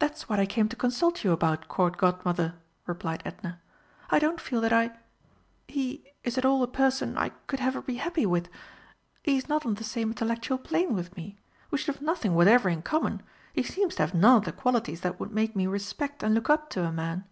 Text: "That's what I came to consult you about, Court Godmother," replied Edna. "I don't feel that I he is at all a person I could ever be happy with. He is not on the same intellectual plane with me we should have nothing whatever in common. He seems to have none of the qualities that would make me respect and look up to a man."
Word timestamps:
"That's 0.00 0.28
what 0.28 0.40
I 0.40 0.46
came 0.46 0.68
to 0.70 0.74
consult 0.74 1.22
you 1.22 1.30
about, 1.30 1.68
Court 1.68 1.96
Godmother," 1.96 2.56
replied 2.86 3.22
Edna. 3.24 3.60
"I 4.10 4.18
don't 4.18 4.40
feel 4.40 4.60
that 4.60 4.72
I 4.72 4.90
he 5.68 6.12
is 6.24 6.36
at 6.36 6.44
all 6.44 6.60
a 6.64 6.66
person 6.66 7.16
I 7.16 7.28
could 7.46 7.60
ever 7.60 7.80
be 7.80 7.94
happy 7.98 8.26
with. 8.26 8.48
He 9.22 9.36
is 9.36 9.48
not 9.48 9.64
on 9.64 9.74
the 9.74 9.84
same 9.84 10.08
intellectual 10.08 10.58
plane 10.58 10.92
with 10.92 11.16
me 11.16 11.38
we 11.70 11.78
should 11.78 11.94
have 11.94 12.02
nothing 12.02 12.34
whatever 12.34 12.68
in 12.68 12.82
common. 12.82 13.22
He 13.52 13.62
seems 13.62 13.94
to 13.94 14.02
have 14.02 14.12
none 14.12 14.38
of 14.38 14.44
the 14.44 14.50
qualities 14.50 15.02
that 15.02 15.20
would 15.20 15.30
make 15.30 15.54
me 15.54 15.68
respect 15.68 16.24
and 16.24 16.34
look 16.34 16.50
up 16.50 16.68
to 16.70 16.82
a 16.82 16.90
man." 16.90 17.22